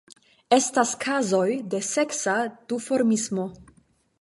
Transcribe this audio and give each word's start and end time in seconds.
Estas 0.55 0.93
kazoj 1.03 1.45
de 1.75 1.81
seksa 1.91 2.39
duformismo. 2.73 3.47